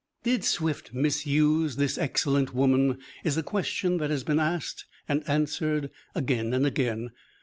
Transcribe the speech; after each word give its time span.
Did 0.23 0.43
Swift 0.43 0.95
misuse 0.95 1.75
this 1.75 1.95
excellent 1.99 2.55
woman, 2.55 2.97
is 3.23 3.37
a 3.37 3.43
question 3.43 3.97
that 3.97 4.09
has 4.09 4.23
been 4.23 4.39
asked 4.39 4.85
and 5.07 5.21
answered 5.29 5.91
again 6.15 6.55
and 6.55 6.65
again. 6.65 7.11